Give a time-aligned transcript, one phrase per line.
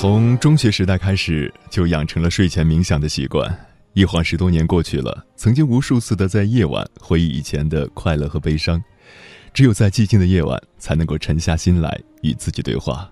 [0.00, 3.52] 从中学时代开始，就养成了睡前冥想的习惯。
[3.94, 8.80] 一晃十多年过去了，曾经无数次的在夜晚回忆以前的快乐和悲伤。
[9.52, 13.10] 只有在寂静的夜晚，才能够沉下心来与自己对话。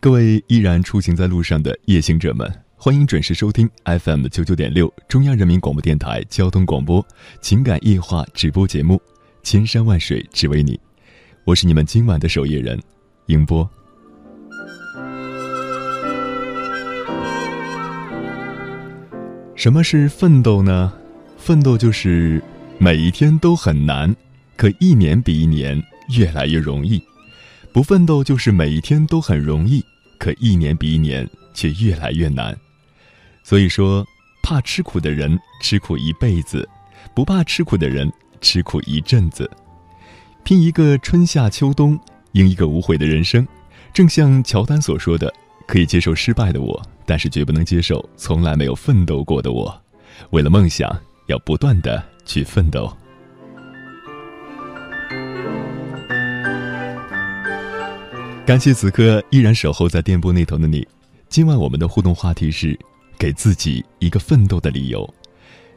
[0.00, 2.46] 各位依然出行在路上的夜行者们，
[2.76, 7.02] 欢迎准时收听 FM 九九点六中央人民广播电台交通广播
[7.40, 8.96] 情感夜话直播节目
[9.42, 10.74] 《千山万水只为你》，
[11.44, 12.78] 我是你们今晚的守夜人，
[13.28, 13.66] 迎波。
[19.62, 20.92] 什么是奋斗呢？
[21.38, 22.42] 奋斗就是
[22.78, 24.12] 每一天都很难，
[24.56, 25.80] 可一年比一年
[26.18, 26.98] 越来越容易；
[27.72, 29.80] 不奋斗就是每一天都很容易，
[30.18, 32.58] 可一年比一年却越来越难。
[33.44, 34.04] 所以说，
[34.42, 36.68] 怕吃苦的人吃苦一辈子，
[37.14, 39.48] 不怕吃苦的人吃苦一阵子，
[40.42, 41.96] 拼一个春夏秋冬，
[42.32, 43.46] 赢一个无悔的人生。
[43.94, 45.32] 正像乔丹所说的。
[45.64, 49.82] 可以接受失败的我，但是绝不能接受从来没有奋斗过的我。
[50.30, 50.94] 为了梦想，
[51.26, 52.90] 要不断的去奋斗。
[58.44, 60.86] 感谢此刻依然守候在电波那头的你。
[61.28, 62.78] 今晚我们的互动话题是：
[63.18, 65.08] 给自己一个奋斗的理由。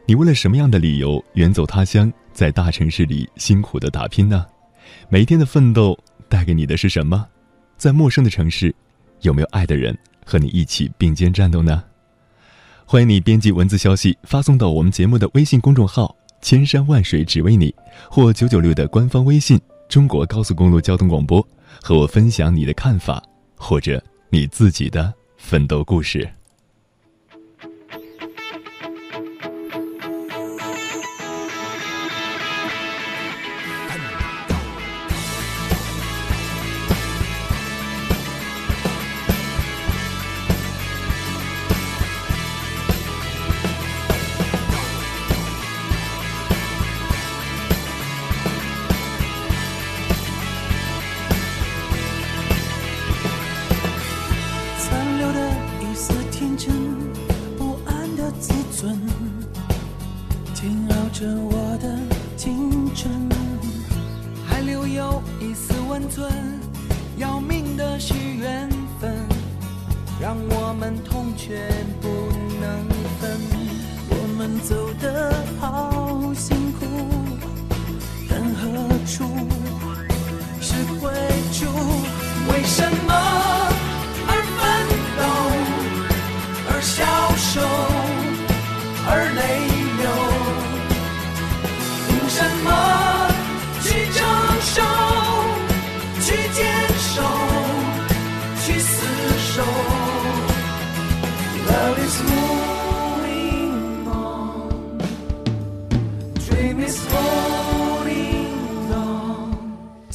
[0.08, 4.46] 你为了什么样的理由远走他乡，在大城市里辛苦的打拼呢？
[5.10, 5.98] 每一天的奋斗
[6.28, 7.28] 带给你的是什么？
[7.78, 8.74] 在陌生的城市。
[9.22, 11.84] 有没有爱的人和你一起并肩战斗呢？
[12.86, 17.74] 欢迎你编辑文字消息发送到我们节目的微信公众号“千山万水只为你”
[18.12, 21.46] 或九九六的官方微信“中国高速公路交通广播”，
[21.82, 23.24] 和我分享你的看法
[23.56, 26.30] 或者你自己的奋斗故事。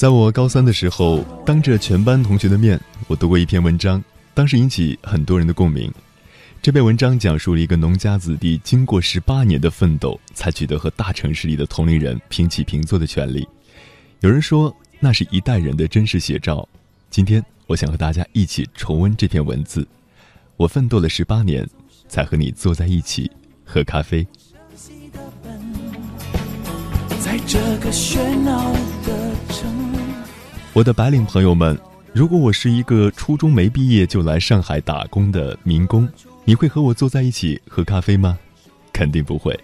[0.00, 4.02] 在我高三的时候，当着全班同学的面，我读过一篇文章，
[4.32, 5.92] 当时引起很多人的共鸣。
[6.62, 13.46] 这篇文章讲述了一个农家子弟经过十八年的奋斗，才取得和大城市里的同龄人平起平坐的权利。
[14.20, 16.66] 有人说，那是一代人的真实写照。
[17.10, 19.86] 今天，我想和大家一起重温这篇文字。
[20.56, 21.68] 我奋斗了十八年，
[22.08, 23.30] 才和你坐在一起
[23.66, 24.26] 喝咖啡。
[27.20, 28.72] 在这个喧闹
[29.04, 29.89] 的城。
[30.72, 31.76] 我的白领朋友们，
[32.12, 36.08] 如果我是一个初中没毕业就来上海打工的民工，
[36.44, 38.38] 你会和我坐在一起喝咖啡吗？
[38.92, 39.58] 肯定不会。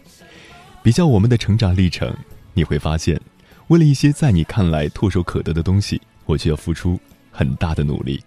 [0.83, 2.13] 比较我们的成长历程，
[2.55, 3.21] 你会发现，
[3.69, 6.99] 为了一些在你看来唾手可得的东西，我却要付出
[7.31, 8.21] 很大的努力。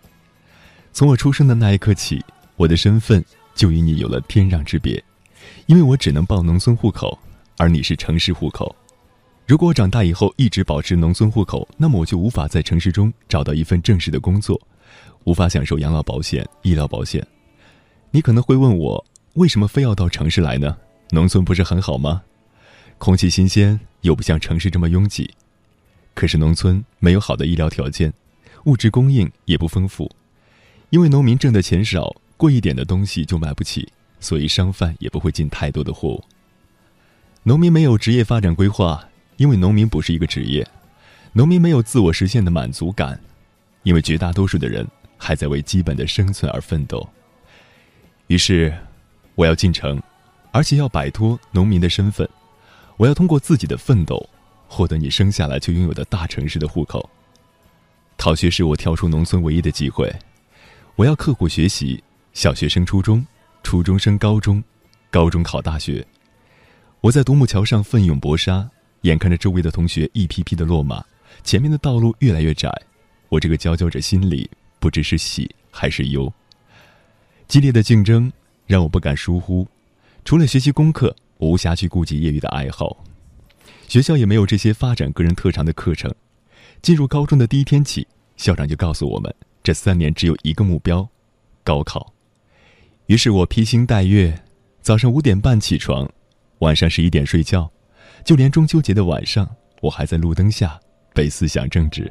[0.94, 2.24] 从我出生的那一刻起，
[2.56, 3.24] 我的身份
[3.54, 5.04] 就与你有了天壤之别，
[5.66, 7.20] 因为我只能报农村户口，
[7.58, 8.74] 而你是城市户口。
[9.50, 14.62] 如果我长大以后一直保持农村户口，那么我就无法在城市中找到一份正式的工作，
[15.24, 17.26] 无法享受养老保险、医疗保险。
[18.12, 19.04] 你可能会问我，
[19.34, 20.78] 为什么非要到城市来呢？
[21.10, 22.22] 农村不是很好吗？
[23.00, 25.34] 空气新鲜，又不像城市这么拥挤。
[26.14, 28.14] 可是农村没有好的医疗条件，
[28.66, 30.12] 物质供应也不丰富，
[30.92, 36.24] 因为农民挣的钱少，贵一点的东西就买不起，所以商贩也不会进太多的货物。
[37.42, 39.09] 农民没有职业发展规划，
[39.40, 40.68] 因为农民不是一个职业。
[41.32, 43.20] 农民没有自我实现的满足感，
[43.84, 44.86] 因为绝大多数的人
[45.18, 47.08] 还在为基本的生存而奋斗。
[48.28, 48.76] 于是，
[49.36, 50.02] 我要进城，
[50.52, 52.28] 而且要摆脱农民的身份。
[52.98, 54.30] 我要通过自己的奋斗，
[54.68, 57.10] 获得你生下来就拥有的大城市的户口。
[58.18, 60.14] 逃学是我跳出农村唯一的机会。
[60.98, 62.04] 我要刻苦学习，
[62.34, 63.26] 小学升初中，
[63.64, 64.62] 初中升高中，
[65.10, 66.06] 高中考大学。
[67.00, 68.70] 我在独木桥上奋勇搏杀，
[69.02, 71.04] 眼看着周围的同学一批批的落马，
[71.44, 72.70] 前面的道路越来越窄，
[73.30, 74.50] 我这个佼佼者心里
[74.80, 76.32] 不知是喜还是忧。
[77.48, 78.32] 激烈的竞争
[78.68, 79.68] 让我不敢疏忽，
[80.24, 81.16] 除了学习功课。
[81.40, 83.02] 无暇去顾及业余的爱好，
[83.88, 86.14] 学校也没有这些发展个人特长的课程。
[86.82, 88.06] 进入高中的第一天起，
[88.36, 91.08] 校长就告诉我们，这三年只有一个目标：
[91.64, 92.12] 高考。
[93.06, 94.44] 于是我披星戴月，
[94.82, 96.12] 早上五点半起床，
[96.58, 97.72] 晚上十一点睡觉，
[98.30, 99.50] 就连中秋节的晚上，
[99.82, 100.80] 我还在路灯下
[101.16, 102.04] 背思想政治。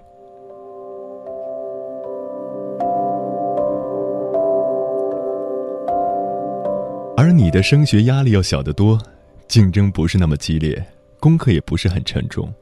[7.16, 9.00] 而你的升学压力要小得多。
[9.46, 10.84] 竞争不是那么激烈，
[11.20, 12.52] 功课也不是很沉重，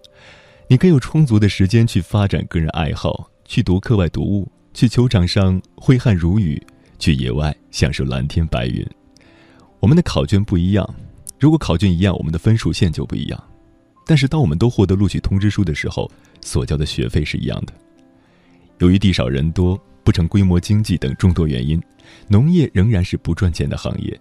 [0.69, 6.63] 你可以有充足的时间去发展个人爱好，去读课外读物，去球场上挥汗如雨，
[6.99, 8.87] 去野外享受蓝天白云。
[9.81, 10.95] 我们的考卷不一样，
[11.39, 13.45] 如果考卷一样，我们的分数线就不一样。
[14.07, 16.11] 但是当我们都获得录取通知书的时候，
[16.41, 17.73] 所交的学费是一样的。
[18.79, 21.83] 由于地少人多、不成规模经济等众多原因，
[22.29, 24.19] 农业仍然是不赚钱的行业。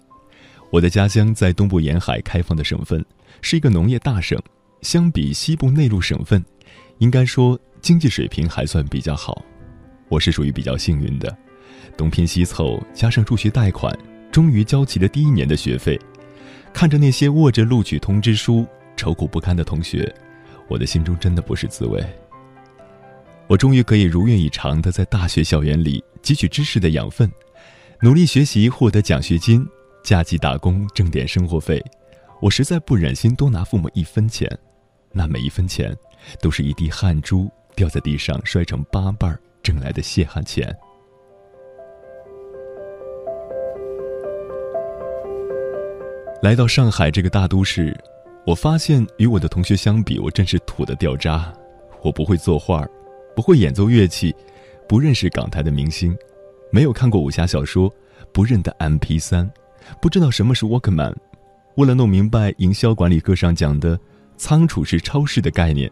[0.71, 3.05] 我的家乡在东部沿海开放的省份，
[3.41, 4.41] 是一个农业大省。
[4.81, 6.43] 相比西部内陆省份，
[6.97, 9.43] 应该说经济水平还算比较好。
[10.09, 11.35] 我是属于比较幸运的，
[11.97, 13.97] 东拼西凑，加上助学贷款，
[14.31, 15.99] 终于交齐了第一年的学费。
[16.75, 18.67] 看着那些握着录取通知书、
[18.97, 20.13] 愁苦不堪的同学，
[20.67, 22.05] 我的心中真的不是滋味。
[23.47, 27.31] 我终于可以如愿以偿的在大学校园里汲取知识的养分，
[28.01, 29.65] 努力学习，获得奖学金。
[30.03, 31.81] 假期打工挣点生活费，
[32.41, 34.45] 我实在不忍心多拿父母一分钱，
[35.13, 35.95] 那每一分钱，
[36.41, 40.77] 都是一滴汗珠掉在地上摔成八瓣挣来的血汗钱。
[46.45, 47.99] 来到上海这个大都市，
[48.45, 51.51] 我发现与我的同学相比，我真是土的掉渣。
[52.03, 52.87] 我不会作画，
[53.35, 54.31] 不会演奏乐器，
[54.87, 56.15] 不认识港台的明星，
[56.71, 57.91] 没有看过武侠小说，
[58.31, 59.51] 不认得 M P 三。
[59.99, 61.15] 不知道什么是 Walkman，
[61.77, 63.99] 为了弄明白营销管理课上讲的
[64.37, 65.91] 仓储式超市的概念，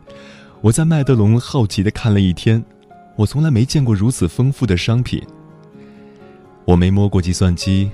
[0.62, 2.64] 我在麦德龙好奇的看了一天。
[3.16, 5.20] 我从来没见过如此丰富的商品。
[6.64, 7.90] 我没摸过计算机，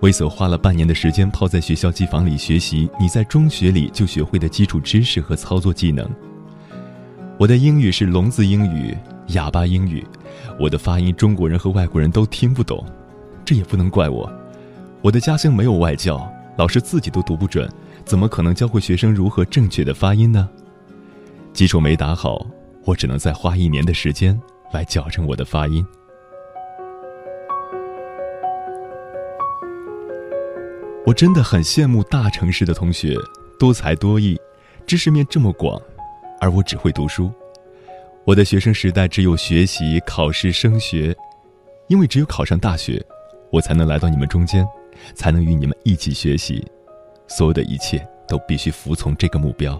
[0.00, 6.08] 威瑟花了半年的时间泡在学校机房里学习你在中学里就学会的基础知识和操作技能。
[7.38, 8.96] 我的英语是聋子英语、
[9.28, 10.06] 哑巴英语，
[10.58, 12.84] 我的发音中国人和外国人都听不懂，
[13.44, 14.30] 这也不能怪我。
[15.02, 17.68] 我的家乡没有外教，老师自己都读不准，
[18.04, 20.48] 怎么可能教会学生如何正确的发音呢？
[21.52, 22.46] 基础没打好，
[22.84, 24.38] 我只能再花一年的时间
[24.72, 25.84] 来矫正我的发音。
[31.06, 33.14] 我真的很羡慕大城市的同学，
[33.60, 34.36] 多才多艺，
[34.84, 35.80] 知识面这么广，
[36.40, 37.30] 而我只会读书。
[38.24, 41.16] 我的学生时代只有学习、考试、升学，
[41.86, 43.00] 因为只有考上大学，
[43.52, 44.66] 我才能来到你们中间。
[45.14, 46.66] 才能与你们一起学习，
[47.28, 49.78] 所有的一切都必须服从这个目标。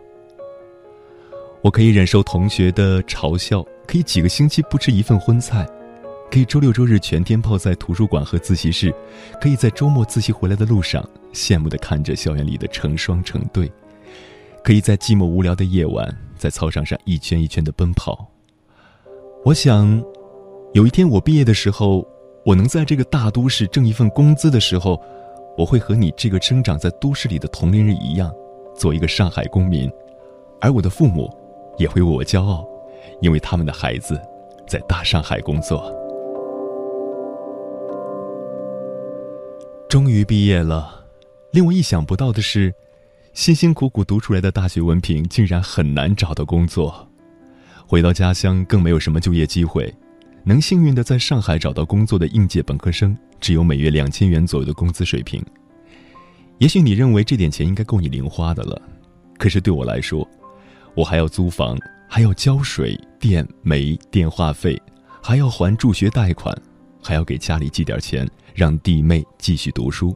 [1.63, 5.67] 我可以忍受同学的嘲笑，可以几个星期不吃一份荤菜，
[6.31, 8.95] 可以周六周日全天泡在图书馆和自习室，
[9.41, 11.03] 可以在周末自习回来的路上
[11.33, 13.71] 羡慕地看着校园里的成双成对，
[14.63, 18.27] 可以在寂寞无聊的夜晚，在操场上一圈一圈的奔跑。
[19.45, 20.03] 我想，
[20.75, 22.07] 有一天我毕业的时候，
[22.45, 25.01] 我能在这个大都市挣一份工资的时候，
[25.57, 28.31] 我会和你这个生长在都市里的同龄人一样，
[28.75, 29.91] 做一个上海公民，
[30.61, 31.33] 而我的父母
[31.79, 32.67] 也会为我骄傲，
[33.23, 34.21] 因为他们的孩子
[34.67, 36.06] 在大上海工作。
[39.97, 41.07] 终于毕业了，
[41.53, 42.71] 令我意想不到的是。
[43.33, 47.09] 辛辛苦苦读出来的大学文凭，竟然很难找到工作。
[47.87, 49.91] 回到家乡，更没有什么就业机会。
[50.45, 55.43] 能幸运的在上海找到工作的应届本科生，只有每月两千元左右的工资水平。
[56.59, 58.79] 也许你认为这点钱应该够你零花的了，
[59.39, 60.29] 可是对我来说，
[60.95, 61.75] 我还要租房，
[62.07, 64.79] 还要交水电煤电话费，
[65.23, 66.55] 还要还助学贷款，
[67.07, 70.13] 还要给家里寄点钱，让弟妹继续读书。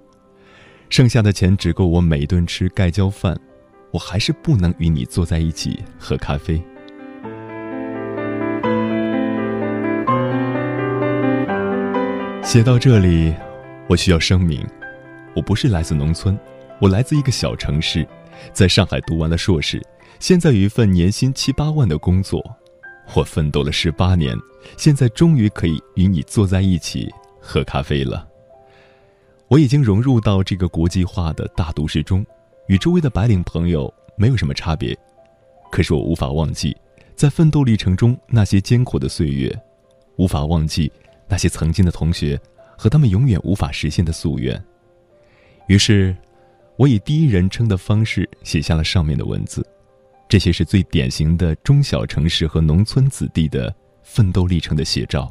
[0.89, 3.39] 剩下的钱只够我每顿吃盖浇饭，
[3.93, 6.61] 我还是不能与你坐在一起喝咖啡。
[12.43, 13.33] 写到这里，
[13.89, 14.67] 我需要声明，
[15.37, 16.37] 我不是来自农村，
[16.81, 18.05] 我来自一个小城市，
[18.53, 19.81] 在上海读完了硕士，
[20.19, 22.45] 现在有一份年薪七八万的工作，
[23.15, 24.37] 我奋斗了十八年，
[24.77, 28.27] 现在终于可以与你坐在一起喝咖啡了。
[29.49, 32.25] 我已经融入到这个国际化的大都市中，
[32.69, 34.97] 与周围的白领朋友没有什么差别。
[35.73, 36.77] 可是我无法忘记，
[37.17, 39.53] 在奋斗历程中那些艰苦的岁月，
[40.17, 40.91] 无法忘记
[41.29, 42.41] 那些曾经的同学
[42.79, 44.63] 和他们永远无法实现的夙愿。
[45.67, 46.17] 于是，
[46.77, 49.67] 我以第一人称的方式写下了上面的文字。
[50.31, 55.29] 这些是最典型的中小城市和农村子弟的奋斗历程的写照。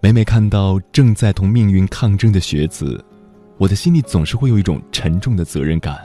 [0.00, 3.02] 每每看到正在同命运抗争的学子，
[3.56, 5.96] 我的心里总是会有一种沉重的责任感。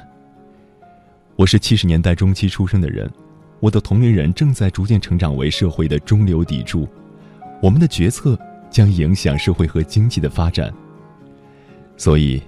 [1.36, 3.12] 我是七十年代中期出生的人，
[3.60, 6.88] 我的同龄人正在逐渐成长为社会的中流砥柱，
[7.64, 8.38] 我们的决策
[8.70, 10.72] 将影响社会和经济的发展。
[11.98, 12.40] 所以，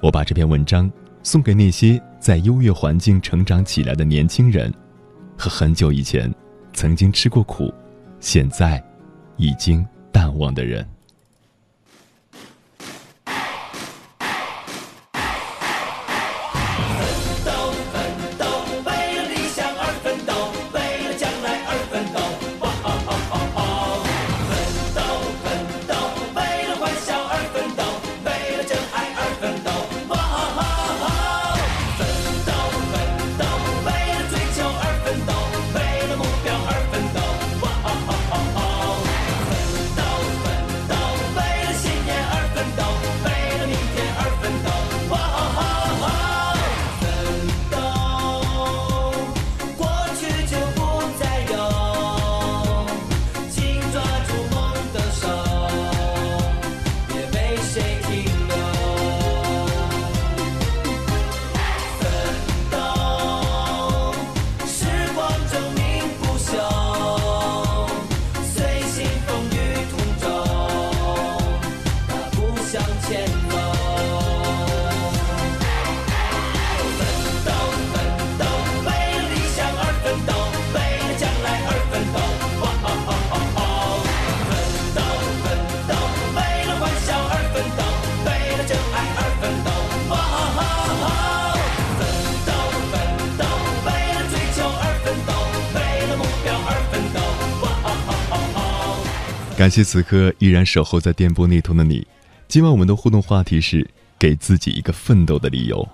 [0.00, 0.90] 我把这篇文章
[1.22, 4.72] 送给那些在优越环境成长起来的年轻人，
[5.36, 6.32] 和很久以前
[6.72, 7.72] 曾经吃过苦，
[8.20, 8.82] 现在
[9.36, 9.86] 已经。
[10.12, 10.84] 淡忘的人。
[99.60, 102.06] 感谢此刻依然守候在电波那头的你。
[102.48, 103.86] 今晚我们的互动话题是：
[104.18, 105.86] 给自己一个奋斗的理由。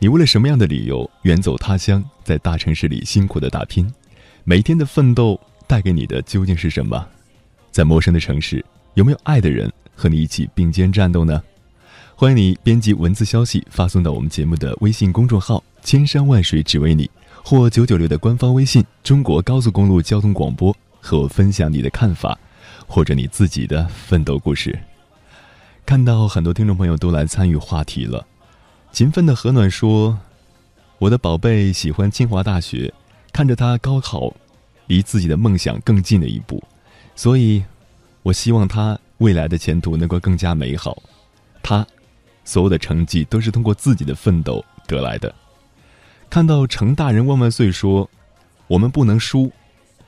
[0.00, 3.88] 你为了什么样的理由远走他乡，在大城市里辛苦的打拼？
[4.42, 7.06] 每天的奋斗带给你的究竟是什么？
[7.70, 11.40] 在陌生的城市，有没有爱的人和你一起并肩战斗呢？
[12.16, 17.08] 欢迎你编辑文字消息发送到我们节目的微信公众号“千山万水只为你”
[17.44, 22.36] 或九九六的官方微信“中国高速公路交通广播”，和我分享你的看法。
[22.90, 24.76] 或者你自己的奋斗故事，
[25.86, 28.26] 看到很多听众朋友都来参与话题了。
[28.90, 30.18] 勤奋的何暖说
[30.98, 32.92] ：“我的宝贝喜欢清华大学，
[33.32, 34.34] 看着他高考，
[34.88, 36.60] 离自己的梦想更近了一步，
[37.14, 37.62] 所以，
[38.24, 41.00] 我希望他未来的前途能够更加美好。
[41.62, 41.86] 他
[42.44, 45.32] 所有的成绩都是通过自己的奋斗得来的。”
[46.28, 48.10] 看到程大人万万岁说
[48.66, 49.52] ：“我们不能输，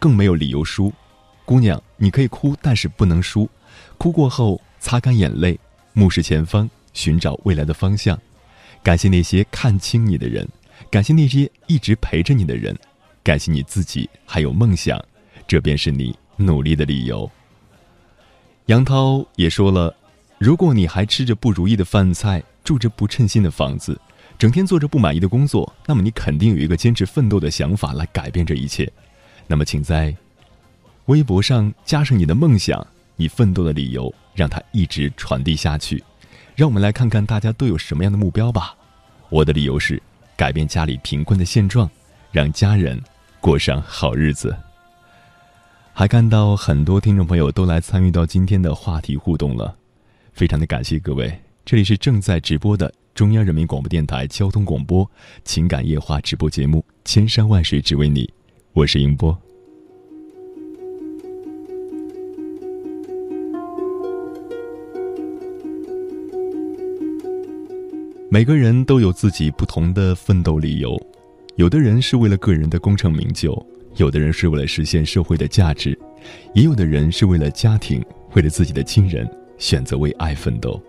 [0.00, 0.92] 更没有理由输。”
[1.44, 3.48] 姑娘，你可以哭，但是不能输。
[3.98, 5.58] 哭过后，擦干眼泪，
[5.92, 8.18] 目视前方，寻找未来的方向。
[8.82, 10.48] 感谢那些看清你的人，
[10.90, 12.76] 感谢那些一直陪着你的人，
[13.22, 15.02] 感谢你自己还有梦想，
[15.46, 17.30] 这便是你努力的理由。
[18.66, 19.94] 杨涛也说了，
[20.38, 24.00] 如果你还吃着不如意的饭菜，住着不称心的房子，
[24.38, 28.90] 整天做着不满意的工作，那么你肯定有一个坚持奋斗的想法来改变这一切。
[29.46, 30.16] 那么，请在
[31.06, 36.02] 微博上加上你的梦想，你奋斗的理由，让它一直传递下去。
[36.54, 38.74] 让我们来看看大家都有什么样的目标吧。
[39.28, 40.02] 我的理由是。
[40.34, 41.88] 改变家里贫困的现状，
[42.32, 43.00] 让家人
[43.38, 44.56] 过上好日子。
[45.92, 49.76] 还看到很多听众朋友都来参与到今天的话题互动了，
[50.32, 51.32] 非常的感谢各位。
[51.64, 55.08] 这里是正在直播的中央人民广播电台交通广播
[55.44, 58.24] 情感夜话直播节目《千山万水只为你》，
[58.72, 59.38] 我是英波。
[68.32, 70.98] 每个人都有自己不同的奋斗理由，
[71.56, 73.54] 有的人是为了个人的功成名就，
[73.96, 75.90] 有的人是为了实现社会的价值，
[76.54, 80.80] 也有的人是为了家庭，为了自己的亲人，选择为爱奋斗。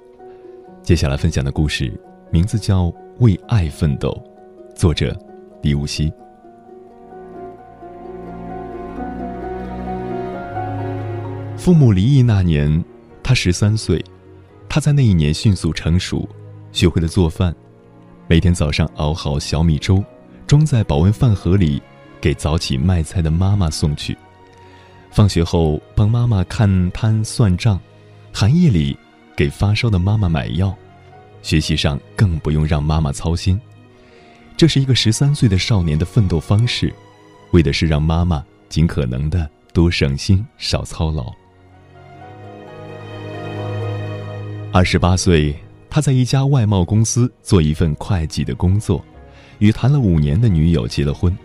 [0.83, 1.91] 接下来分享的故事
[2.31, 2.85] 名字叫
[3.19, 4.09] 《为爱奋斗》，
[4.73, 5.13] 作者
[5.61, 6.09] 李武熙。
[11.57, 12.81] 父母离异那年，
[13.21, 14.01] 他十三岁，
[14.69, 16.25] 他在那一年迅速成熟。
[16.73, 17.55] 学会了做饭，
[18.27, 20.03] 每天早上熬好小米粥，
[20.47, 21.79] 装在保温饭盒里，
[22.19, 24.17] 给早起卖菜的妈妈送去。
[25.11, 27.79] 放学后帮妈妈看摊算账，
[28.33, 28.97] 寒夜里
[29.35, 30.75] 给发烧的妈妈买药。
[31.43, 33.59] 学习上更不用让妈妈操心。
[34.57, 36.91] 这是一个十三岁的少年的奋斗方式，
[37.51, 41.31] 为的是让妈妈尽可能的多省心少操劳。
[44.71, 45.55] 二十八岁。
[45.93, 49.05] 他在一家外贸公司做一份会计的工作，
[49.59, 51.37] 与谈了五年的女友结了婚。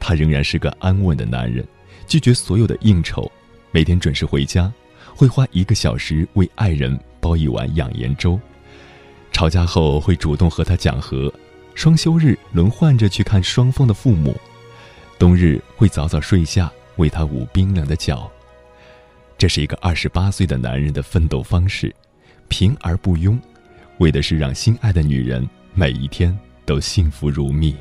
[0.00, 1.64] 他仍然是个安稳的男人，
[2.08, 3.30] 拒绝所有的应酬，
[3.70, 4.72] 每天准时回家，
[5.14, 8.36] 会花一个小时为爱人煲一碗养颜粥。
[9.30, 11.32] 吵架后会主动和他讲和，
[11.76, 14.34] 双休日轮换着去看双方的父母，
[15.16, 18.28] 冬日会早早睡下为他捂冰凉的脚。
[19.38, 21.94] 这是一个二十八岁的男人的奋斗方式，
[22.48, 23.38] 平而不庸。
[24.02, 26.36] 为的是让心爱的女人每一天
[26.66, 27.72] 都幸福如蜜。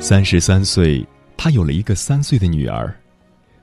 [0.00, 2.92] 三十三岁，他有了一个三岁的女儿，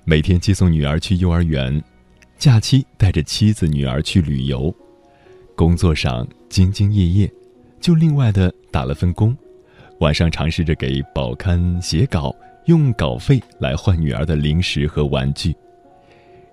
[0.05, 1.83] 每天接送女儿去幼儿园，
[2.37, 4.73] 假期带着妻子女儿去旅游，
[5.57, 7.29] 工作上兢兢业业，
[7.81, 9.37] 就另外的打了份工，
[9.99, 12.33] 晚上尝试着给报刊写稿，
[12.67, 15.53] 用稿费来换女儿的零食和玩具。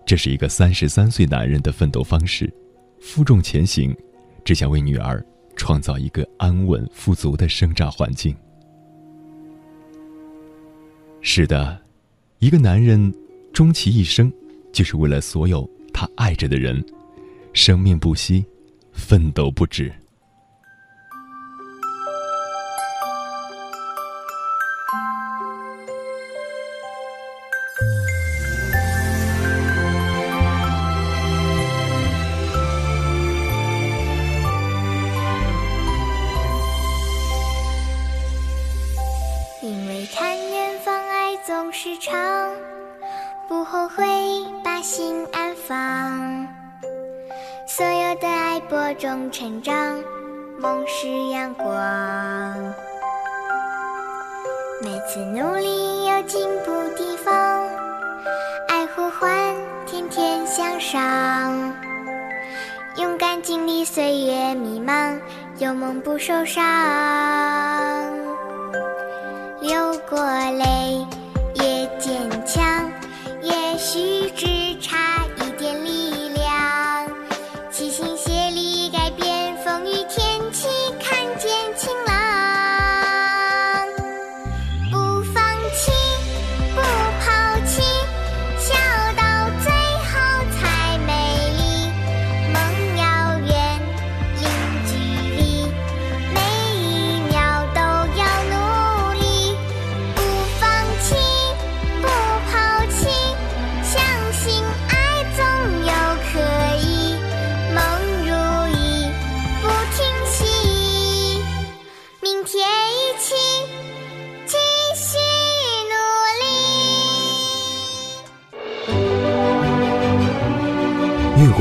[0.09, 2.51] 这是一个三十三岁男人的奋斗方式，
[2.99, 3.95] 负重前行，
[4.43, 5.23] 只想为女儿
[5.55, 8.35] 创造一个安稳富足的生长环境。
[11.21, 11.79] 是的，
[12.39, 13.15] 一个男人
[13.53, 14.33] 终其一生，
[14.73, 16.83] 就是为了所有他爱着的人，
[17.53, 18.43] 生命不息，
[18.93, 19.93] 奋斗不止。
[43.49, 44.05] 不后悔，
[44.63, 46.47] 把心安放。
[47.67, 49.75] 所有的爱播种成长，
[50.59, 51.67] 梦是阳光。
[54.83, 57.35] 每次努力有进步地方，
[58.69, 59.57] 爱呼唤，
[59.87, 61.75] 天天向上。
[62.97, 65.19] 勇敢经历岁月迷茫，
[65.57, 66.63] 有梦不受伤。
[69.63, 70.19] 流过
[70.51, 71.07] 泪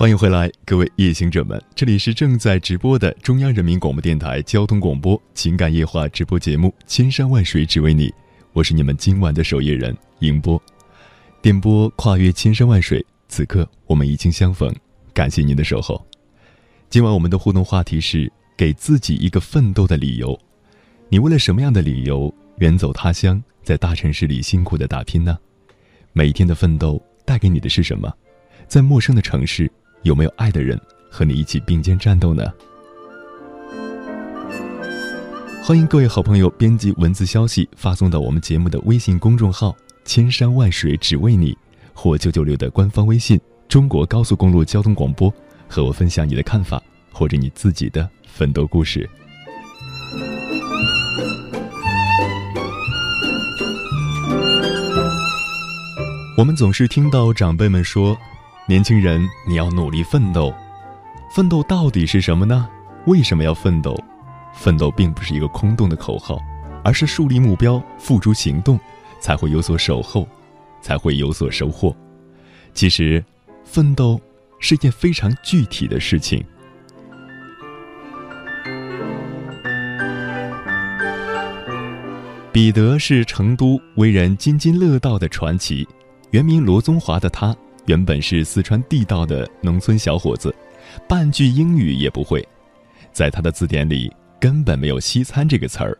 [0.00, 1.62] 欢迎回来，各位夜行者们！
[1.74, 8.08] 这里是正在直播的中央人民广播电台交通广播情感夜话直播节目《千山万水只为你》，
[8.54, 10.58] 我是你们今晚的守夜人迎波。
[11.42, 14.74] 电波跨越千山万水，此刻我们已经相逢，
[15.12, 16.02] 感谢您的守候。
[16.88, 20.34] 今晚我们的互动话题是：给自己一个奋斗的理由。
[21.10, 25.38] 你为了什么样的理由远走他乡，在大城市里辛苦的打拼呢？
[26.14, 28.10] 每一天的奋斗带给你的是什么？
[28.66, 29.70] 在陌生的城市。
[30.02, 32.50] 有没有爱的人和你一起并肩战斗呢？
[35.62, 41.56] 欢迎各位好朋友编辑文字消息发送到我们节目的微信公众号“千山万水只为你”
[41.92, 45.32] 或九九六的官方微信“中国高速公路交通广播”，
[45.68, 46.82] 和我分享你的看法
[47.12, 49.08] 或者你自己的奋斗故事。
[56.38, 58.16] 我们总是听到长辈们说。
[58.70, 60.54] 年轻人，你要努力奋斗。
[61.34, 62.68] 奋斗到底是什么呢？
[63.06, 64.00] 为什么要奋斗？
[64.54, 66.38] 奋斗并不是一个空洞的口号，
[66.84, 68.78] 而是树立目标、付诸行动，
[69.18, 70.24] 才会有所守候，
[70.80, 71.92] 才会有所收获。
[72.72, 73.24] 其实，
[73.64, 74.20] 奋斗
[74.60, 76.40] 是一件非常具体的事情。
[82.52, 85.88] 彼得是成都为人津津乐道的传奇，
[86.30, 87.52] 原名罗宗华的他。
[87.86, 90.54] 原本是四川地道的农村小伙子，
[91.08, 92.46] 半句英语也不会，
[93.12, 95.96] 在他的字典里根本没有“西餐”这个词儿。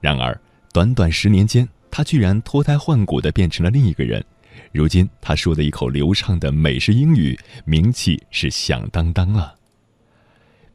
[0.00, 0.38] 然而，
[0.72, 4.24] 短短十年间，他居然脱胎换骨的变成了另一个人。
[4.70, 9.54] 如今，他说的一口流畅的美式英语，名气是响当当了。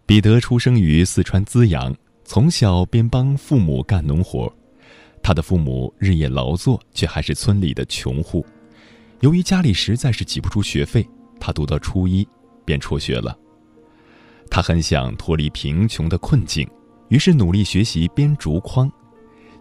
[0.06, 4.52] 彼得出生于四川资阳，从小便帮父母干农活，
[5.22, 8.46] 他的父母日夜劳作，却还是村里的穷户。
[9.22, 11.08] 由于家里实在是挤不出学费，
[11.40, 12.28] 他读到初一
[12.64, 13.38] 便辍学了。
[14.50, 16.68] 他很想脱离贫穷的困境，
[17.10, 18.90] 于是努力学习编竹筐。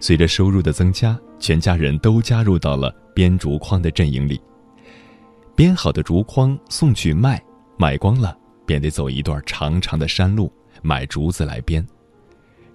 [0.00, 4.40] 随着收入的增加，全家人都加入到了编竹筐的阵营里。
[5.56, 7.42] 编好的竹筐送去卖，
[7.76, 11.84] 卖光了便得走一段长长的山路买竹子来编。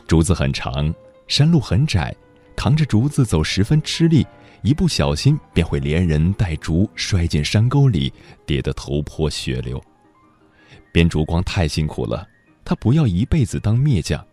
[0.06, 0.94] 竹子很长，
[1.30, 2.14] 山路很窄，
[2.58, 4.28] 扛着竹子走十分吃力。
[4.64, 8.12] 一不小心便会连人带竹摔进山沟里，
[8.46, 9.82] 跌得头破血流。
[10.94, 12.26] 编竹筐太辛苦了，
[12.64, 14.26] 他不要一辈子当篾匠，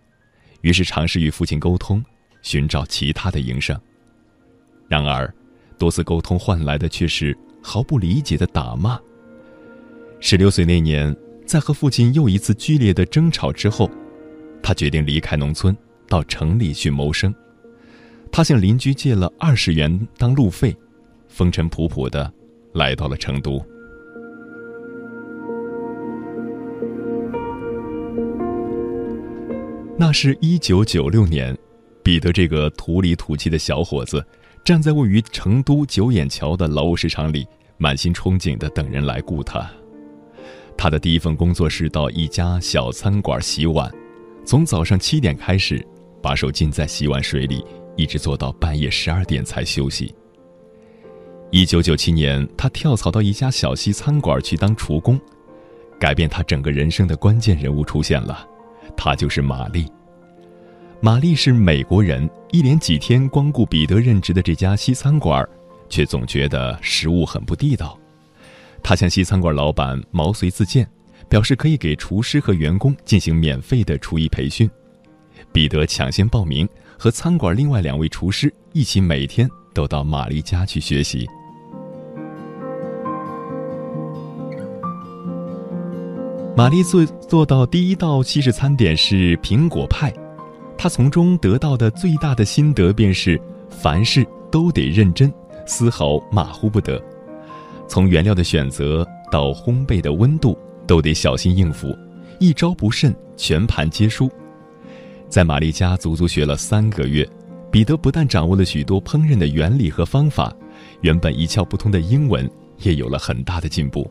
[0.60, 2.02] 于是尝试与父亲沟通，
[2.42, 3.78] 寻找其他的营生。
[4.88, 5.32] 然而，
[5.76, 9.00] 多次沟通换来的却是毫不理解的打骂。
[10.20, 11.14] 十六岁那年，
[11.44, 13.90] 在和父亲又一次剧烈的争吵之后，
[14.62, 17.34] 他决定离开农村，到城里去谋生。
[18.32, 20.74] 他向邻居借了二十元当路费，
[21.28, 22.32] 风尘仆仆的
[22.72, 23.62] 来到了成都。
[29.98, 31.56] 那是一九九六年，
[32.02, 34.24] 彼得这个土里土气的小伙子，
[34.64, 39.70] 站在位于成都九眼桥的劳务市场里，满心憧憬的等人来雇他。
[40.78, 43.92] 他的第一份工作是到一家小餐馆洗碗，
[44.46, 45.86] 从早上七点开始，
[46.22, 47.62] 把手浸在洗碗水里。
[48.00, 50.14] 一直做到半夜十二点才休息。
[51.50, 55.20] 一九九七年，他跳槽到一家小西餐馆去当厨工，
[55.98, 58.48] 改变他整个人生的关键人物出现了，
[58.96, 59.86] 他就是玛丽。
[61.02, 65.46] 玛丽是美国人，一连几天光顾彼得任职的这家西餐馆，
[65.90, 67.98] 却总觉得食物很不地道。
[68.82, 70.88] 他向西餐馆老板毛遂自荐，
[71.28, 74.70] 表示可以给厨师和员工进行免费的厨艺培训。
[75.52, 76.66] 彼得抢先报名。
[77.02, 81.26] 和餐馆另外两位厨师一起，每天都到玛丽家去学习。
[86.54, 90.12] 玛丽做做到第一道西式餐点是苹果派，
[90.76, 95.32] 她从中得到的最大的心得便是凡事都得认真，
[95.64, 97.02] 丝毫马虎不得。
[97.88, 100.54] 从原料的选择到烘焙的温度，
[100.86, 101.96] 都得小心应付，
[102.38, 104.30] 一招不慎，全盘皆输。
[105.30, 107.26] 在玛丽家足足学了三个月，
[107.70, 110.52] 彼得不但掌握了许多烹饪的原理和方法，
[111.02, 114.10] 原本一窍不通的英文也有了很大的进步。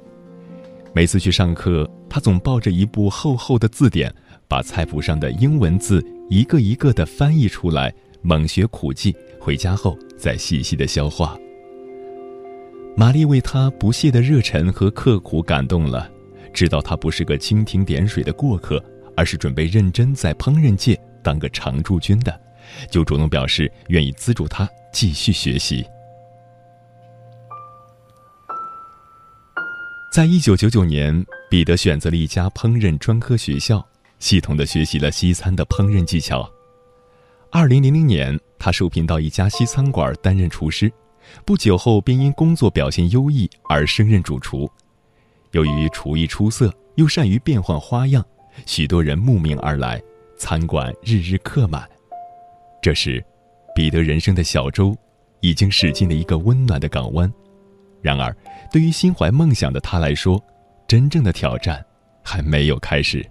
[0.93, 4.13] 每次去上课，他总抱着一部厚厚的字典，
[4.47, 9.13] 把菜谱上的英文字一个一个的翻译出来，猛学苦记。
[9.41, 11.37] 回家后再细细的消化。
[12.95, 16.09] 玛丽为他不懈的热忱和刻苦感动了，
[16.53, 18.83] 知道他不是个蜻蜓点水的过客，
[19.15, 22.39] 而是准备认真在烹饪界当个常驻军的，
[22.89, 25.85] 就主动表示愿意资助他继续学习。
[30.11, 36.49] 在一九九九年，彼得选择了一家烹饪专科学校，系统的学习了西餐的烹饪技巧。
[37.51, 40.91] 二零零零年，他受聘到一家西餐馆担任厨师，
[41.45, 44.69] 不久后便因工作表现优异而升任主厨。
[45.51, 48.25] 由于厨艺出色，又善于变换花样，
[48.65, 50.01] 许多人慕名而来，
[50.39, 51.87] 餐馆日日客满。
[52.81, 53.23] 这时，
[53.75, 54.95] 彼得人生的小舟
[55.41, 57.31] 已经驶进了一个温暖的港湾。
[58.01, 58.33] 然而，
[58.71, 60.41] 对于心怀梦想的他来说，
[60.87, 61.85] 真正的挑战
[62.23, 63.23] 还没有开始。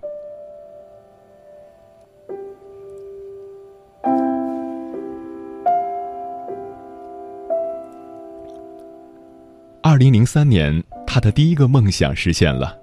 [9.83, 12.79] 二零零三年，他的第一个梦想实现了，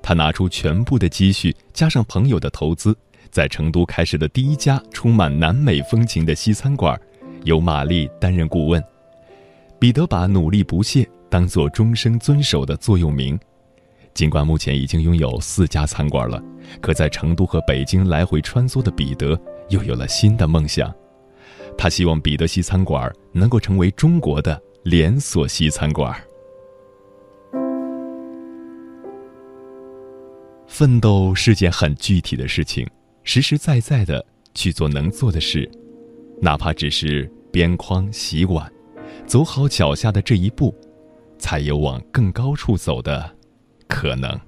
[0.00, 2.96] 他拿出全部的积蓄，加上朋友的投资，
[3.34, 6.98] 在成都开设的第一家充满南美风情的西餐馆，
[7.42, 8.80] 由玛丽担任顾问。
[9.80, 11.04] 彼得把努力不懈。
[11.30, 13.36] 当做终生遵守的座右铭。
[14.14, 16.40] 尽管目前已经拥有四家餐馆了，
[16.80, 19.36] 可在成都和北京来回穿梭的彼得
[19.68, 20.94] 又有了新的梦想。
[21.76, 26.14] 他希望彼得西餐馆能够成为中国的连锁西餐馆。
[30.68, 32.86] 奋斗是件很具体的事情，
[33.24, 35.68] 实实在在的去做能做的事，
[36.40, 38.72] 哪怕只是边框洗碗，
[39.26, 40.72] 走好脚下的这一步。
[41.36, 43.36] 才有往更高处走的
[43.86, 44.40] 可能。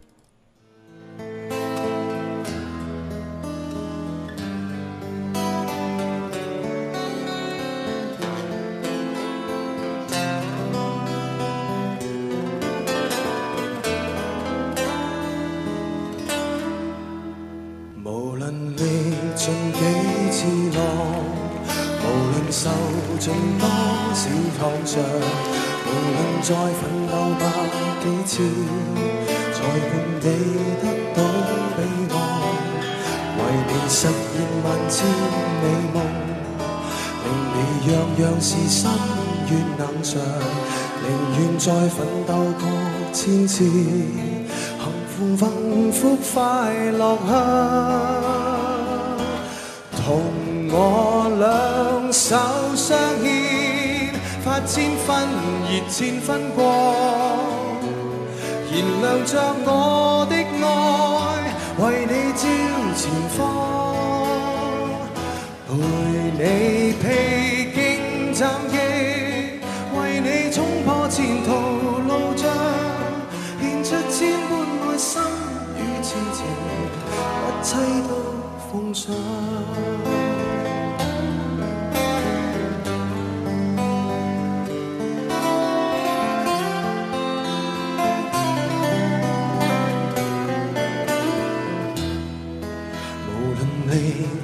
[38.49, 38.89] 是心
[39.51, 40.23] 愿能偿。
[41.03, 41.05] 宁
[41.37, 42.63] 愿再奋斗过
[43.13, 46.33] 千次，幸福幸福快
[46.93, 47.29] 乐下，
[49.97, 50.07] 同
[50.71, 50.75] 我
[51.41, 52.37] 两手
[52.77, 54.15] 相牵。
[54.45, 55.09] 发千分
[55.67, 56.65] 热，千分光，
[58.71, 59.33] 燃亮着
[59.65, 60.65] 我的爱，
[61.83, 62.47] 为你照
[62.95, 63.37] 前方，
[65.67, 65.75] 陪
[66.39, 66.43] 你
[67.03, 67.05] 披
[71.47, 72.45] 途路障，
[73.61, 75.23] 献出千般爱心
[75.77, 76.45] 与痴情，
[77.47, 77.69] 一切
[78.09, 78.11] 都
[78.69, 79.15] 奉上。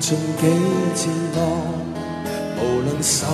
[0.01, 0.43] 尽几
[0.95, 1.41] 次浪，
[2.59, 3.27] 无论受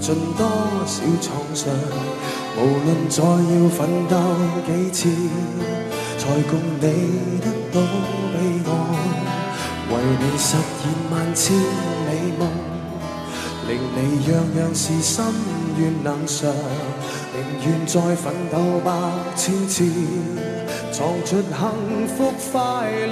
[0.00, 0.44] 尽多
[0.84, 1.72] 少创伤，
[2.58, 4.16] 无论再要奋斗
[4.66, 4.98] 几次，
[6.18, 6.86] 才共你
[7.40, 7.76] 得到
[8.32, 8.34] 彼
[8.66, 8.70] 岸。
[9.88, 11.44] 为你实现万千
[12.06, 12.40] 美梦，
[13.68, 13.98] 令你
[14.32, 15.14] 样样事心
[15.78, 16.50] 愿能偿。
[17.34, 18.88] 宁愿再奋斗百
[19.36, 19.84] 千次，
[20.92, 22.54] 闯出幸福快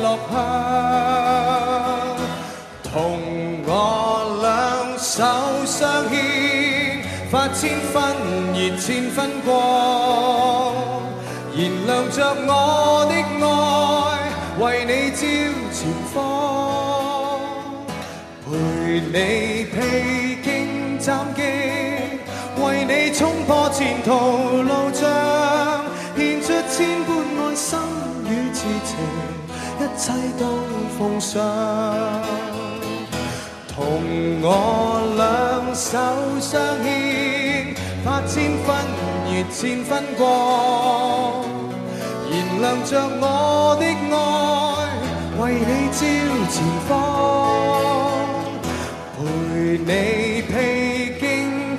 [0.00, 0.34] 乐香。
[2.82, 2.92] 同
[3.66, 3.68] 我
[4.40, 4.44] 两
[4.98, 5.12] 手
[5.66, 6.14] 相牵，
[7.34, 8.00] 发千分
[8.54, 10.72] 热，千分光，
[11.52, 13.12] 燃亮着我的
[13.44, 13.48] 爱，
[14.60, 15.26] 为你照
[15.72, 15.76] 前
[16.14, 16.16] 方，
[18.46, 18.46] 陪
[19.00, 19.16] 你
[19.64, 19.74] 披
[20.44, 20.46] 荆
[21.00, 21.42] 斩棘，
[22.62, 23.18] 为你冲
[23.48, 24.12] 破前途
[24.62, 25.02] 路障，
[26.16, 27.76] 献出千般爱心
[28.26, 28.96] 与痴情，
[29.80, 30.42] 一切都
[30.96, 31.42] 奉上。
[33.66, 33.76] 同
[34.40, 34.46] 我
[35.16, 35.26] 两
[35.74, 35.98] 手
[36.40, 38.76] 相牵，发千分
[39.26, 41.42] 热，千分光，
[42.30, 43.84] 燃亮着我的
[44.14, 44.16] 爱，
[45.42, 45.98] 为你照
[46.48, 46.54] 前
[46.86, 46.92] 方，
[49.18, 49.22] 陪
[49.78, 49.92] 你
[50.42, 50.52] 披
[51.20, 51.26] 荆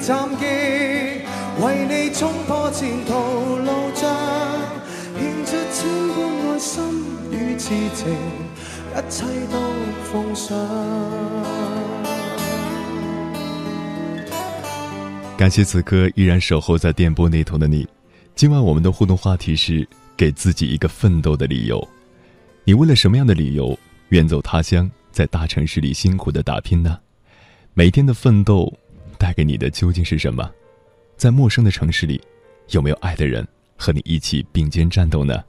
[0.02, 0.44] 斩棘，
[1.64, 3.14] 为你冲破前途
[3.64, 4.04] 路障，
[5.18, 6.18] 献出千般
[6.52, 6.74] 爱心
[7.32, 8.12] 与痴情，
[8.92, 9.56] 一切都
[10.12, 10.54] 奉上。
[15.38, 17.86] 感谢此刻依然守候在电波那头的你。
[18.36, 21.86] 今晚我们的互动话题是：给自己一个奋斗的理由。
[22.64, 23.78] 你为了什么样的理由
[24.10, 26.98] 远走他乡，在大城市里辛苦的打拼呢？
[27.74, 28.72] 每天的奋斗
[29.20, 30.50] 带给你的究竟是什么？
[31.18, 32.22] 在陌生的城市里，
[32.70, 33.46] 有没有爱的人
[33.76, 35.44] 和你一起并肩战斗呢？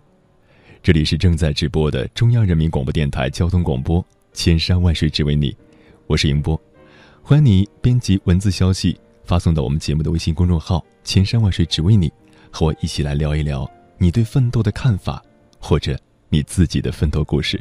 [0.82, 5.56] 这里是正在直播的中央人民广播电台交通广播，千山万水只为你，
[6.08, 6.60] 我是迎波，
[7.22, 8.98] 欢迎你编辑文字消息。
[9.26, 12.10] 发送到我们节目的微信公众号“千山万水只为你”，
[12.48, 15.20] 和我一起来聊一聊你对奋斗的看法，
[15.58, 17.60] 或者你自己的奋斗故事。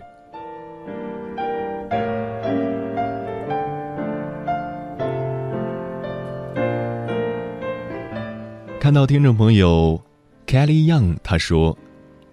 [8.79, 9.99] 看到听众朋友
[10.45, 11.75] Kelly Young 他说：“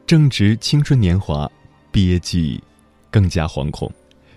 [0.07, 1.51] 正值青春年华，
[1.91, 2.63] 毕业季
[3.11, 3.91] 更加惶恐，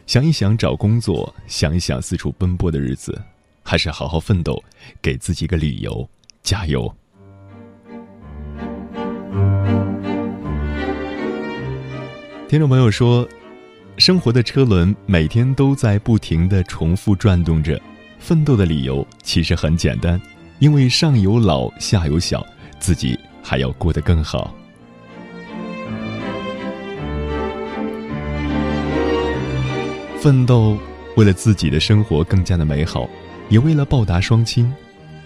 [0.08, 3.22] 想一想找工作，想一想四处奔波的日子。”
[3.68, 4.64] 还是好好奋斗，
[5.02, 6.08] 给自己个理由，
[6.44, 6.94] 加油。
[12.48, 13.28] 听众朋友说，
[13.98, 17.82] 生活的车轮每天都在不停的重复转动着，
[18.20, 20.22] 奋斗的理由其实很简单，
[20.60, 22.46] 因为上有老下有小，
[22.80, 24.54] 自己还要过得更好。
[30.20, 30.78] 奋斗，
[31.18, 33.10] 为了自己的生活更加的美好。
[33.50, 34.72] 也为了报答双亲，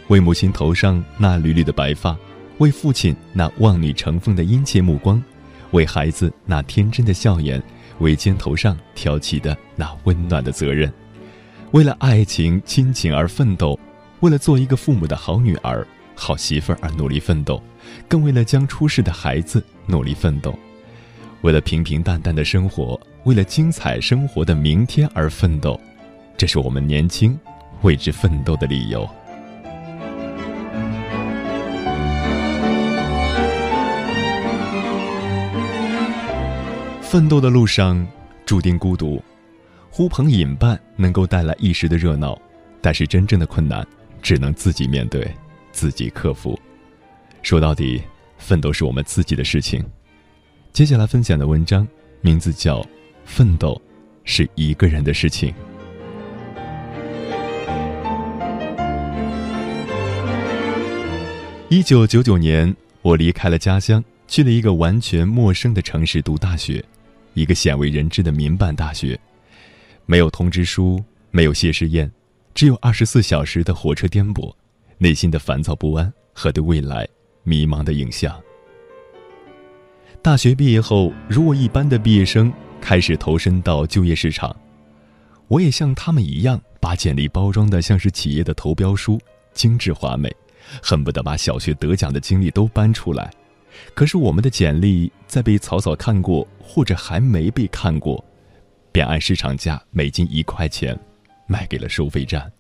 [0.08, 2.18] 为母亲头上那缕缕的白发，
[2.58, 5.22] 为父亲那望女成凤的殷切目光，
[5.72, 7.62] 为孩子那天真的笑颜，
[8.00, 10.92] 为肩头上挑起的那温暖的责任，
[11.72, 13.80] 为了爱情亲情而奋斗，
[14.20, 17.62] 为了做一个父母的好女儿、好媳妇而努力奋斗，
[18.08, 20.54] 更为了将出世的孩子努力奋斗，
[21.42, 25.80] 为了平平淡淡的生活，为了精彩生活的明天而奋斗，
[26.38, 27.40] 这是我们年轻。
[27.82, 29.08] 为之奋斗的理由。
[37.02, 38.06] 奋斗的路上
[38.46, 39.20] 注定孤独，
[39.90, 42.40] 呼朋引伴能够带来一时的热闹，
[42.82, 43.86] 但是真正的困难
[44.22, 45.28] 只能自己面对，
[45.72, 46.60] 自己克服。
[47.42, 48.00] 说到底，
[48.38, 49.84] 奋斗是我们自己的事情。
[50.72, 51.88] 接下来分享的文章
[52.22, 52.80] 名字叫
[53.26, 53.82] 《奋斗
[54.24, 55.50] 是一个人的事情》。
[61.72, 66.84] 一九九九年，我离开了家乡，去了一个完全陌生的城市读大学，
[67.36, 69.20] 一个鲜为人知的民办大学，
[70.08, 72.12] 没有通知书，没有谢师宴，
[72.56, 74.52] 只有二十四小时的火车颠簸，
[74.98, 77.08] 内心的烦躁不安和对未来
[77.44, 78.36] 迷茫的影像。
[80.24, 82.52] 大学毕业后，如我一般的毕业生，
[82.82, 84.56] 开始投身到就业市场，
[85.48, 89.20] 我也像他们一样，把简历包装的像是企业的投标书，
[89.54, 90.36] 精致华美。
[90.82, 93.32] 恨不得把小学得奖的经历都搬出来，
[93.94, 98.24] 可是我们的简历在被草草看过或者还没被看过，
[98.92, 100.98] 便按市场价每斤一块钱
[101.48, 102.52] 卖给了收费站。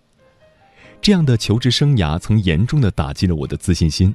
[1.01, 4.13] 这样的求职生涯曾严重的打击了我的自信心。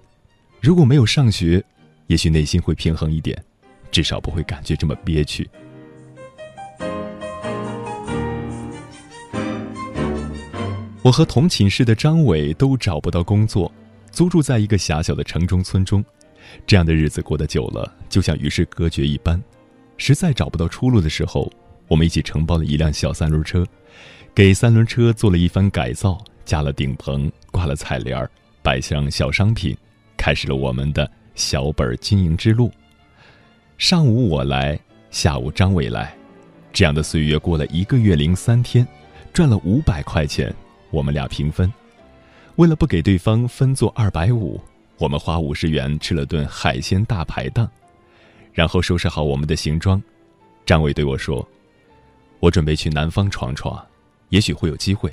[0.60, 1.64] 如果没有上学，
[2.08, 3.42] 也许内心会平衡一点，
[3.90, 5.48] 至少不会感觉这么憋屈。
[11.02, 13.70] 我和同寝室的张伟都找不到工作。
[14.14, 16.02] 租住在一个狭小的城中村中，
[16.64, 19.42] 这样的日子过得久了，就像与世隔绝一般。
[19.96, 21.52] 实在找不到出路的时候，
[21.88, 23.66] 我们一起承包了一辆小三轮车，
[24.32, 28.30] 给三轮车做了一番改造，加了顶棚，挂了彩帘儿，
[28.62, 29.76] 摆上小商品，
[30.16, 32.70] 开始了我们的小本经营之路。
[33.78, 34.78] 上午我来，
[35.10, 36.16] 下午张伟来，
[36.72, 38.86] 这样的岁月过了一个月零三天，
[39.32, 40.54] 赚了五百块钱，
[40.92, 41.68] 我们俩平分。
[42.56, 44.60] 为了不给对方分做二百五，
[44.98, 47.68] 我们花五十元吃了顿海鲜大排档，
[48.52, 50.00] 然后收拾好我们的行装。
[50.64, 51.46] 张伟对我说
[52.38, 53.84] ：“我准备去南方闯闯，
[54.28, 55.12] 也许会有机会。”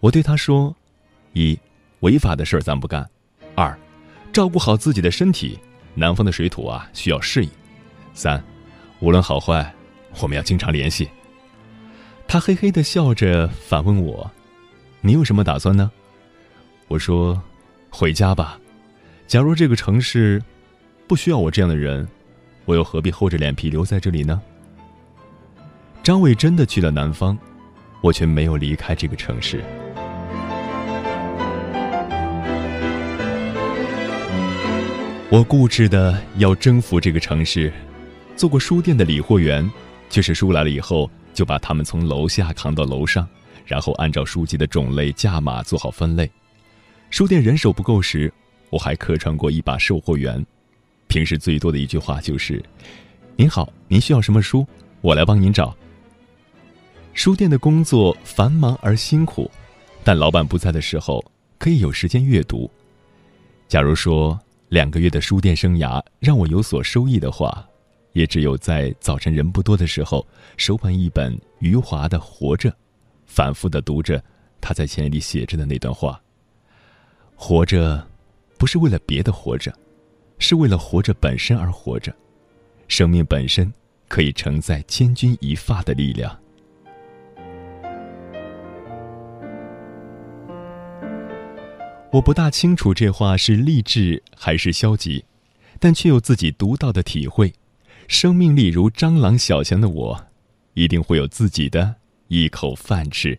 [0.00, 0.74] 我对他说
[1.32, 1.56] ：“一，
[2.00, 3.04] 违法的事儿咱不干；
[3.54, 3.78] 二，
[4.32, 5.56] 照顾好自己的身体，
[5.94, 7.50] 南方的水土啊需要适应；
[8.14, 8.42] 三，
[8.98, 9.72] 无论好坏，
[10.20, 11.08] 我们要经常联系。”
[12.26, 14.28] 他嘿嘿的笑着反问我
[15.00, 15.88] ：“你有什么打算呢？”
[16.88, 17.40] 我说
[17.90, 18.58] ：“回家吧。
[19.26, 20.42] 假如这个城市
[21.08, 22.06] 不需要我这样的人，
[22.64, 24.40] 我又何必厚着脸皮留在这里呢？”
[26.02, 27.36] 张伟真的去了南方，
[28.00, 29.64] 我却没有离开这个城市。
[35.28, 37.72] 我固执的要征服这个城市，
[38.36, 39.68] 做过书店的理货员，
[40.08, 43.26] 就是书来了以后，就把他们从楼下扛到楼上，
[43.64, 46.30] 然后按照书籍的种类价码做好分类。
[47.10, 48.32] 书店人手不够时，
[48.70, 50.44] 我还客串过一把售货员，
[51.08, 52.62] 平时最多的一句话就是
[53.36, 54.66] ：“您好，您需要什么书？
[55.00, 55.74] 我来帮您找。”
[57.14, 59.50] 书店的工作繁忙而辛苦，
[60.04, 61.24] 但老板不在的时候，
[61.58, 62.70] 可以有时间阅读。
[63.68, 64.38] 假如说。
[64.68, 67.64] 两个月的书店生涯让我有所收益的话，
[68.14, 70.26] 也只有在早晨人不多的时候，
[70.56, 72.68] 手捧一本余华的《活着》，
[73.26, 74.20] 反复的读着
[74.60, 76.20] 他在前里写着的那段话。
[77.36, 78.04] 活着，
[78.58, 79.72] 不是为了别的活着，
[80.38, 82.12] 是为了活着本身而活着。
[82.88, 83.72] 生命本身
[84.08, 86.36] 可以承载千钧一发的力量。
[92.10, 95.22] 我不大清楚这话是励志还是消极，
[95.78, 97.52] 但却有自己独到的体会。
[98.08, 100.26] 生命力如蟑螂小强的我，
[100.74, 101.94] 一定会有自己的
[102.28, 103.38] 一口饭吃。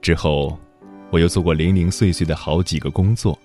[0.00, 0.56] 之后，
[1.10, 3.36] 我又做过零零碎碎的好几个工作，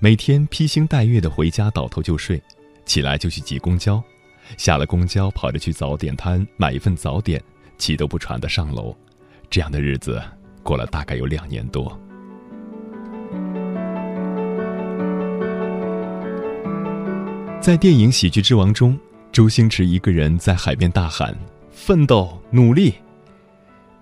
[0.00, 2.42] 每天披星戴月的回家，倒头就睡，
[2.84, 4.02] 起来就去挤公交，
[4.56, 7.40] 下了公交跑着去早点摊买一份早点，
[7.78, 8.94] 气都不喘的上楼。
[9.48, 10.20] 这样的日子
[10.64, 11.96] 过了大概有两年多。
[17.60, 18.98] 在电影《喜剧之王》中，
[19.30, 21.36] 周星驰一个人在海边大喊
[21.70, 22.94] ：“奋斗，努力。”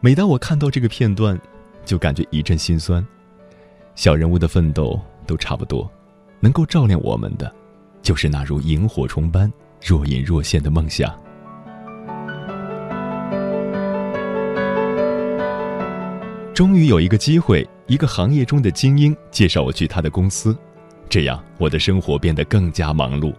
[0.01, 1.39] 每当我看到这个片段，
[1.85, 3.05] 就感觉一阵心酸。
[3.95, 5.91] 小人物的奋斗都差不多，
[6.41, 7.53] 能够照亮我们的，
[8.03, 11.15] 就是那如萤火虫般若隐若现的梦想。
[16.53, 20.57] 终于有一个机会，一个行业中的精英介绍我去他的公司，
[21.09, 23.35] 这样我的生活变得更加忙碌。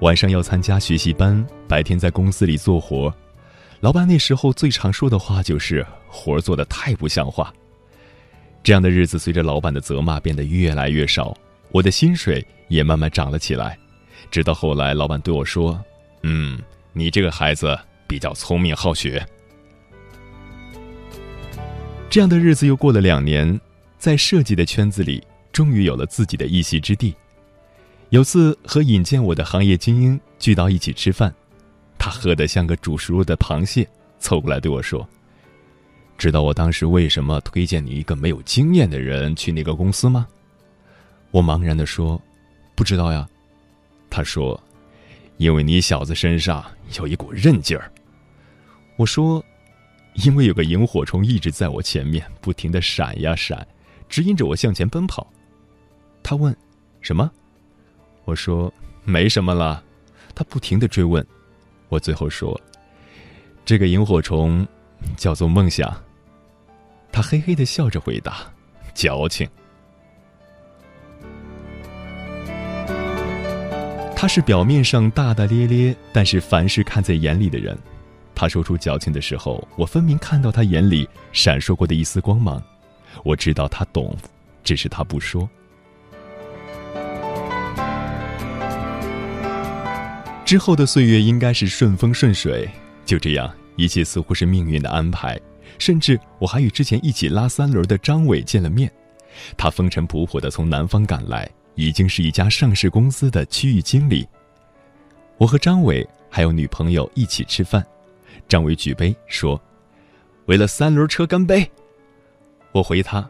[0.00, 3.12] 晚上要参加学习班，白天在公司里做活。
[3.80, 7.52] 老板那时候最常说的话就是“活做的太不像话”。
[8.62, 11.36] 这样的日子随着老板的责骂变得越来越少，
[11.70, 13.78] 我的薪水也慢慢涨了起来。
[14.30, 15.82] 直到后来，老板对我说
[16.22, 16.60] ：“嗯，
[16.92, 19.26] 你这个孩子比较聪明好学。”
[22.08, 23.60] 这样的日子又过了两年，
[23.98, 27.14] 在设计的圈子里，终于有了自己的一席之地。
[28.10, 31.34] 有次和引荐我的行业精英聚到一起吃饭，
[31.98, 33.88] 他喝得像个煮熟了的螃蟹，
[34.18, 35.08] 凑过来对我说
[36.22, 40.24] ：“知道我当时为什么推荐你一个没有经验的人去那个公司吗？”
[41.32, 42.22] 我茫然的说
[42.76, 43.28] ：“不知道呀。”
[44.08, 44.62] 他说
[45.38, 46.64] ：“因为你小子身上
[46.96, 47.90] 有一股韧劲儿。”
[48.96, 49.44] 我说
[50.24, 53.66] ：“因为有个萤火虫一直在我前面不停的闪呀闪，
[54.08, 55.28] 指引着我向前奔跑。”
[56.22, 56.56] 他问
[57.02, 57.28] ：“什么？”
[58.26, 59.82] 我说没什么了，
[60.36, 61.26] 他不停的追问，
[61.88, 62.60] 我最后说，
[63.64, 64.64] 这个萤火虫
[65.16, 65.92] 叫做梦想。
[67.12, 68.38] 他嘿嘿的笑着回答，
[68.94, 69.46] 矫情。
[74.16, 77.76] 他是表面上大大咧咧，但是凡事看在眼里的人。
[78.34, 82.60] 他说出矫情的时候，我分明看到他眼里闪烁过的一丝光芒。
[83.24, 84.16] 我知道他懂，
[84.64, 85.48] 只是他不说。
[90.46, 92.68] 之后的岁月应该是顺风顺水，
[93.04, 95.38] 就这样，一切似乎是命运的安排。
[95.78, 98.90] 甚至我还与之前一起拉三轮的张伟见了面，
[99.56, 104.26] 他风尘仆仆的从南方赶来，已经是一家上市公司的区域经理。
[105.38, 107.84] 我和张伟还有女朋友一起吃饭，
[108.48, 109.60] 张伟举杯说
[110.46, 111.68] ：“为了三轮车干杯。”
[112.72, 113.28] 我回他：“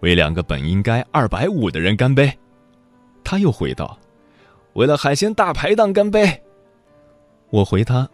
[0.00, 2.32] 为两个本应该二百五的人干杯。”
[3.24, 3.98] 他又回道。
[4.74, 6.40] 为了海鲜大排档干杯！
[7.50, 8.08] 我回他，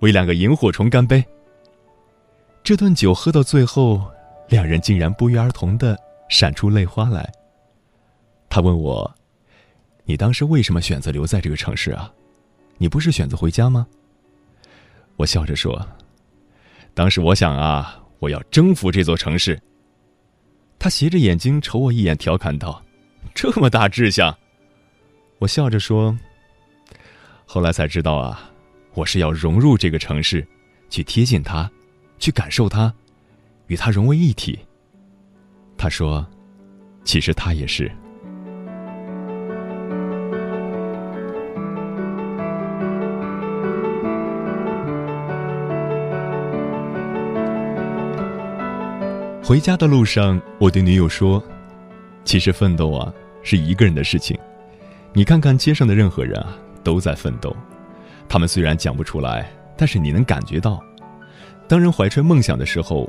[0.00, 1.24] 为两个萤火虫干杯。
[2.68, 4.12] 这顿酒喝到最后，
[4.50, 5.98] 两人竟然不约而同的
[6.28, 7.26] 闪出泪花来。
[8.50, 9.10] 他问我
[10.04, 12.12] ：“你当时为什么选择留在这个城市啊？
[12.76, 13.86] 你不是选择回家吗？”
[15.16, 15.82] 我笑着说
[16.92, 19.58] ：“当时我想啊，我要征服这座城市。”
[20.78, 22.84] 他斜着眼睛瞅我一眼，调侃道
[23.34, 24.36] ：“这么大志向！”
[25.40, 26.14] 我笑着说
[27.48, 28.50] ：“后来才知道啊，
[28.92, 30.46] 我是要融入这个城市，
[30.90, 31.70] 去贴近它，
[32.18, 32.92] 去感受它
[33.66, 34.58] 与它融为一体。
[35.78, 36.26] 他说
[37.04, 37.90] 其实他也是。
[49.42, 51.42] 回家的路上我对女友说
[52.22, 53.10] 其实奋斗啊
[53.42, 54.36] 是一个人的事情。
[55.14, 56.54] 你看看街上的任何人啊
[56.84, 57.56] 都在奋斗。
[58.28, 60.82] 他们虽然讲不出来但是你能感觉到
[61.68, 63.06] 当人怀揣梦想的时候，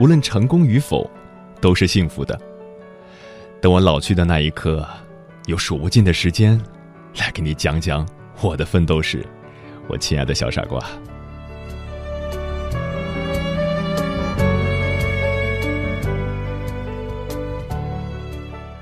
[0.00, 1.08] 无论成功与否，
[1.60, 2.36] 都是幸福的。
[3.62, 4.84] 等我老去的那一刻，
[5.46, 6.60] 有数不尽的时间，
[7.16, 8.04] 来给你讲讲
[8.40, 9.24] 我的奋斗史，
[9.86, 10.84] 我亲爱的小傻瓜。”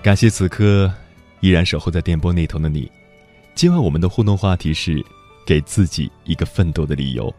[0.03, 0.91] 感谢此刻
[1.41, 2.91] 依然守候在电波那头的你。
[3.55, 5.05] 今晚我们的互动话题是：
[5.45, 7.31] 给自己一个奋斗的理由。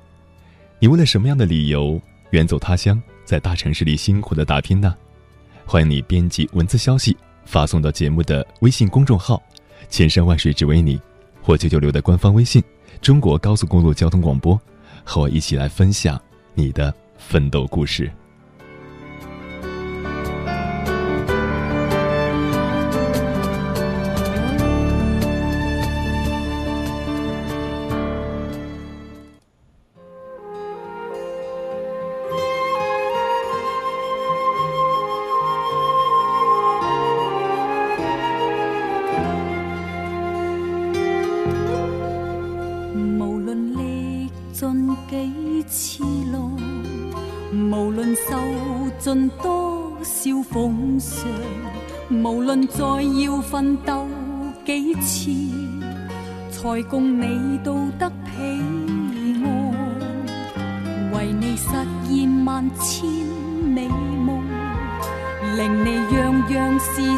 [0.82, 4.95] 你为了什么样的理由远走他乡，在大城市里辛苦的打拼呢？
[5.65, 9.43] 欢迎你编辑文字消息发送到节目的微信公众号
[9.89, 10.97] “千山万水只为你”
[11.43, 12.63] 或九九六的官方微信
[13.01, 14.59] “中国高速公路交通广播”，
[15.03, 16.17] 和我一起来分享
[16.53, 18.09] 你的奋斗故事。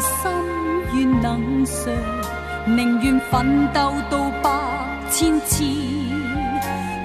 [0.02, 0.30] 心
[0.94, 1.74] 愿能尝
[2.66, 4.50] 宁愿奋斗到百
[5.10, 5.64] 千次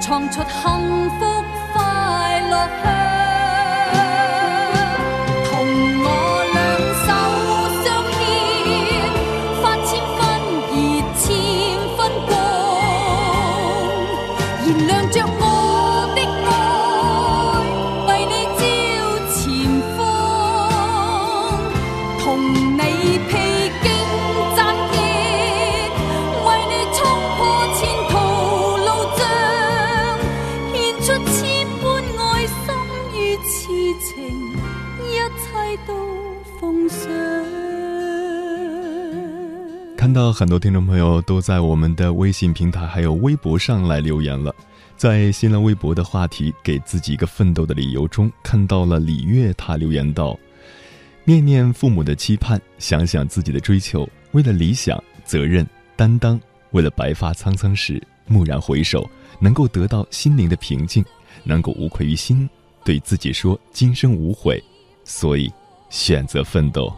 [0.01, 1.43] 创出幸福
[1.73, 2.67] 快乐
[5.45, 5.51] 同
[6.03, 6.05] 我
[6.53, 6.57] 两
[7.05, 7.07] 手
[7.83, 8.17] 相牵
[9.61, 10.19] 发千分
[10.65, 10.67] 热
[11.15, 11.25] 千
[11.97, 12.01] 分
[15.37, 15.46] 光
[40.17, 44.51] 到很多听众朋友都在我们的微信平台还有微博上来留言了，
[44.95, 50.35] 在新浪微博的话题“给自己一个奋斗的理由”中，看到了李月，他留言道
[51.23, 55.63] ：“念念父母的期盼，想想自己的追求，为了理想、责任、
[55.95, 56.41] 担当，
[56.71, 59.07] 为了白发苍苍时蓦然回首，
[59.39, 61.05] 能够得到心灵的平静，
[61.43, 62.49] 能够无愧于心，
[62.83, 64.59] 对自己说今生无悔，
[65.03, 65.47] 所以
[65.91, 66.91] 选择奋斗。”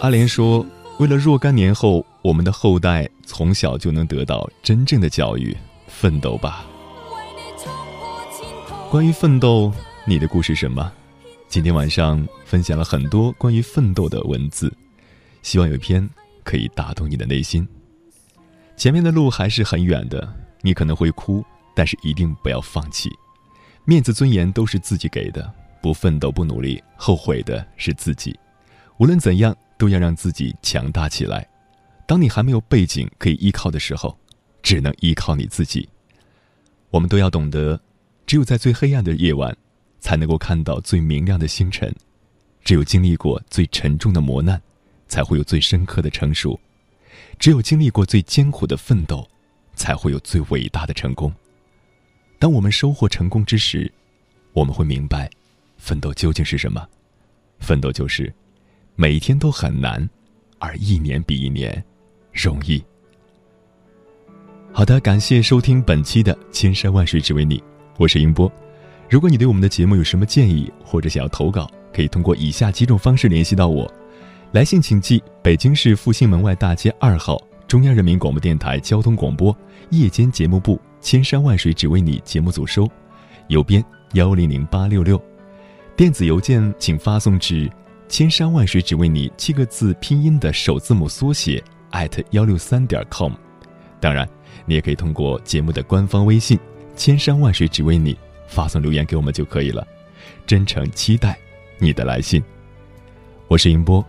[0.00, 0.64] 阿莲说
[0.98, 5.54] ：“为了若干年后我们的后代从小就能得到真正的教育，
[5.88, 6.64] 奋斗吧。”
[8.90, 9.70] 关于奋斗，
[10.06, 10.90] 你的故事什么？
[11.48, 14.72] 今天晚上分享了很多关于奋斗的文字，
[15.42, 16.08] 希望有一篇
[16.44, 17.68] 可以打动你的内心。
[18.78, 20.32] 前面的路还是很远的，
[20.62, 21.44] 你可能会哭，
[21.74, 23.10] 但是一定不要放弃。
[23.84, 28.34] 面子尊严都是自己给的，不奋斗不努力，后悔的是自己。
[28.96, 29.54] 无论怎样。
[29.80, 31.48] 都要让自己强大起来。
[32.06, 34.14] 当你还没有背景可以依靠的时候，
[34.62, 35.88] 只能依靠你自己。
[36.90, 37.80] 我们都要懂得，
[38.26, 39.56] 只有在最黑暗的夜晚，
[39.98, 41.90] 才能够看到最明亮的星辰；
[42.62, 44.60] 只有经历过最沉重的磨难，
[45.08, 46.60] 才会有最深刻的成熟；
[47.38, 49.26] 只有经历过最艰苦的奋斗，
[49.74, 51.32] 才会有最伟大的成功。
[52.38, 53.90] 当我们收获成功之时，
[54.52, 55.30] 我们会明白，
[55.78, 56.86] 奋斗究竟是什么。
[57.60, 58.30] 奋斗就是。
[59.00, 60.06] 每天都很难，
[60.58, 61.82] 而一年比一年
[62.34, 62.84] 容易。
[64.74, 67.56] 好的，感谢收听本期的《千山万水只为你》，
[67.96, 68.52] 我是英波。
[69.08, 73.90] 如果你对我们的节目有什么建议，或者想要投稿，可以通过以下几种方式联系到我：
[74.52, 79.56] 来信请寄北京市复兴门外大街二号中央人民广播电台交通广播
[79.88, 82.86] 夜间节目部《千山万水只为你》节目组收，
[83.48, 83.82] 邮编
[84.12, 85.16] 幺零零八六六；
[85.96, 87.66] 电子邮件请发送至。
[88.10, 93.32] 千山万水只为你七个字拼音的首字母缩写艾特幺六三点 com，
[94.00, 94.28] 当然，
[94.66, 96.58] 你也可以通过节目的官方微信
[96.96, 99.86] “千山万水只为你”发送留言给我们就可以了。
[100.44, 101.38] 真诚期待
[101.78, 102.42] 你的来信。
[103.46, 104.04] 我是银波，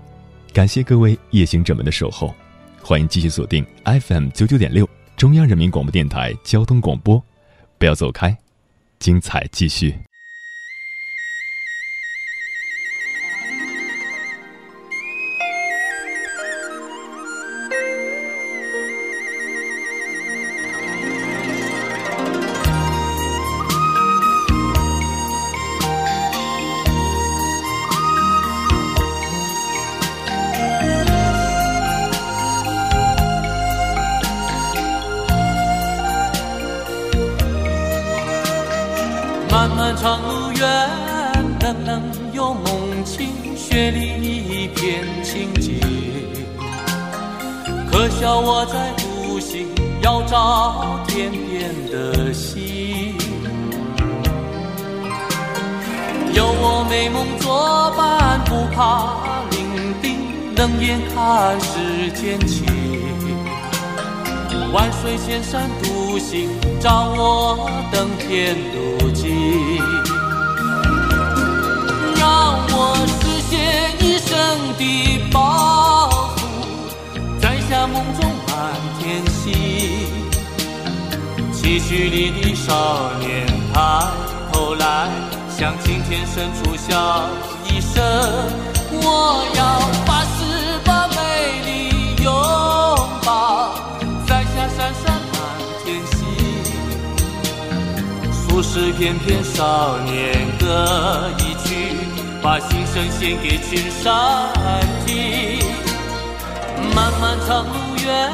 [0.52, 2.34] 感谢各位夜行者们的守候，
[2.82, 7.24] 欢迎继续锁定 FM 九九点六中央人民广播电台交通广播，
[7.78, 8.36] 不要走开，
[8.98, 9.96] 精彩继续。
[98.52, 101.96] 不是翩翩少年歌一曲，
[102.44, 104.52] 把心声献给群山
[105.06, 105.58] 听。
[106.94, 107.74] 漫漫长路
[108.06, 108.30] 远，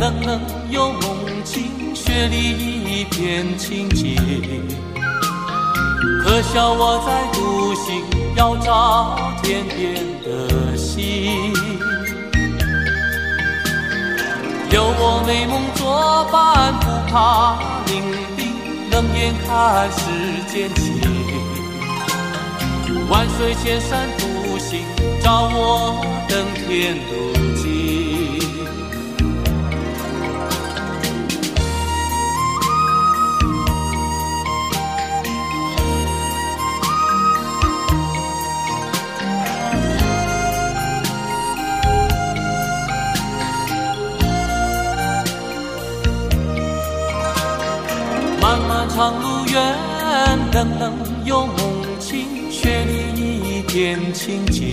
[0.00, 0.40] 冷冷
[0.70, 4.16] 又梦境，雪里一片清静。
[6.24, 8.02] 可笑我在独行，
[8.34, 11.52] 要找天边的星。
[14.70, 17.92] 有我美梦作伴，不怕伶，
[18.94, 19.98] 冷眼看世
[20.46, 21.00] 间情。
[23.10, 24.84] 万水千山独行，
[25.20, 27.53] 找我登天路
[48.96, 49.76] 长路远，
[50.52, 50.92] 冷冷
[51.24, 54.70] 又梦清，雪里一片清静。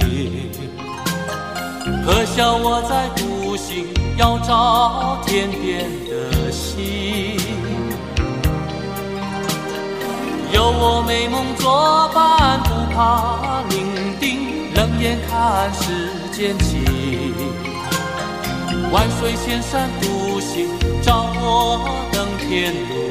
[2.06, 7.36] 可笑我在独行，要找天边的星。
[10.54, 13.88] 有我美梦作伴，不怕伶
[14.20, 14.38] 仃，
[14.76, 15.82] 冷眼看世
[16.32, 16.86] 间情。
[18.92, 20.68] 万水千山独行，
[21.02, 23.11] 找我登天路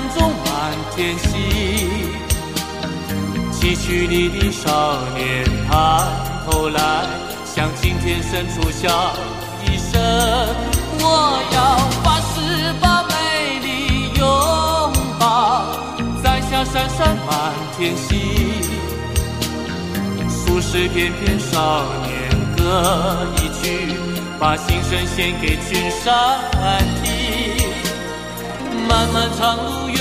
[0.00, 1.30] 摘下梦中满天星。
[3.52, 6.02] 期许里的少年抬
[6.46, 7.06] 头来，
[7.44, 9.12] 向青天深处笑
[9.64, 10.00] 一声。
[11.02, 13.12] 我要发誓把美
[13.60, 13.68] 丽
[14.18, 14.22] 拥
[15.18, 15.66] 抱。
[16.22, 18.18] 摘下闪闪满天星，
[20.28, 22.10] 俗世翩翩少年
[22.56, 23.94] 歌一曲，
[24.38, 26.38] 把心声献给群山
[27.02, 27.19] 听。
[28.90, 30.00] 漫漫长路远，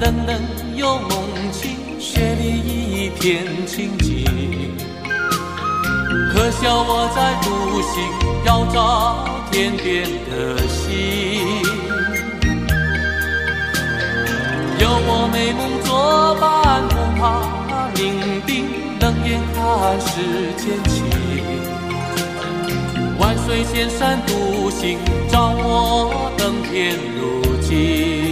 [0.00, 0.42] 冷冷
[0.74, 1.12] 又梦
[1.52, 1.70] 境，
[2.00, 4.24] 雪里一片清静。
[6.32, 7.46] 可笑我在独
[7.92, 7.94] 行，
[8.44, 10.82] 要找天边的星。
[14.80, 17.22] 有我美梦作伴，不怕
[17.94, 18.02] 伶
[18.44, 18.50] 仃，
[19.00, 20.10] 冷眼看世
[20.58, 20.94] 间情。
[23.20, 24.98] 万水千山独行，
[25.30, 28.23] 找我登天路自己。